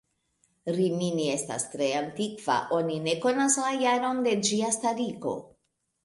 Rimini 0.75 1.25
estas 1.33 1.65
tre 1.73 1.89
antikva, 1.99 2.55
oni 2.77 2.95
ne 3.07 3.13
konas 3.25 3.57
la 3.65 3.73
jaron 3.83 4.23
de 4.29 4.33
ĝia 4.47 4.71
starigo. 4.79 5.35